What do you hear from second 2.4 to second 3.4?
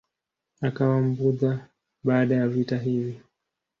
vita hivi.